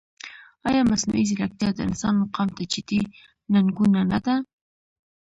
[0.67, 2.99] ایا مصنوعي ځیرکتیا د انسان مقام ته جدي
[3.53, 4.35] ننګونه نه ده؟